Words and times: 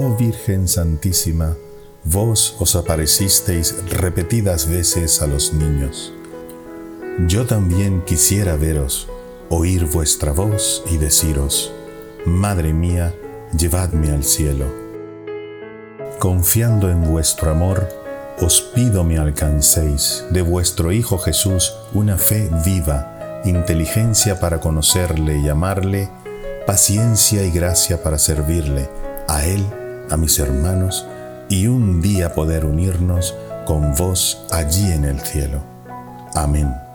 Virgen 0.00 0.68
Santísima, 0.68 1.56
vos 2.04 2.56
os 2.60 2.76
aparecisteis 2.76 3.74
repetidas 3.90 4.68
veces 4.68 5.20
a 5.22 5.26
los 5.26 5.52
niños. 5.52 6.12
Yo 7.26 7.46
también 7.46 8.02
quisiera 8.04 8.54
veros, 8.56 9.08
oír 9.48 9.86
vuestra 9.86 10.32
voz 10.32 10.84
y 10.90 10.98
deciros, 10.98 11.72
Madre 12.24 12.72
mía, 12.72 13.14
llevadme 13.56 14.10
al 14.10 14.22
cielo. 14.22 14.66
Confiando 16.18 16.90
en 16.90 17.02
vuestro 17.04 17.50
amor, 17.50 17.88
os 18.40 18.60
pido 18.60 19.02
me 19.02 19.18
alcancéis 19.18 20.24
de 20.30 20.42
vuestro 20.42 20.92
Hijo 20.92 21.18
Jesús 21.18 21.74
una 21.92 22.18
fe 22.18 22.48
viva, 22.64 23.40
inteligencia 23.44 24.38
para 24.38 24.60
conocerle 24.60 25.38
y 25.38 25.48
amarle, 25.48 26.08
paciencia 26.66 27.44
y 27.44 27.50
gracia 27.50 28.02
para 28.02 28.18
servirle, 28.18 28.88
a 29.26 29.44
Él, 29.44 29.64
a 30.10 30.16
mis 30.16 30.38
hermanos, 30.38 31.06
y 31.48 31.66
un 31.66 32.00
día 32.00 32.34
poder 32.34 32.64
unirnos 32.64 33.34
con 33.66 33.94
vos 33.94 34.44
allí 34.50 34.92
en 34.92 35.04
el 35.04 35.20
cielo. 35.20 35.62
Amén. 36.34 36.87